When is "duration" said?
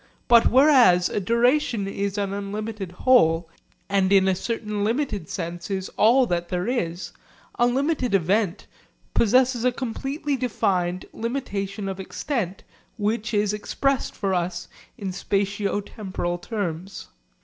1.19-1.87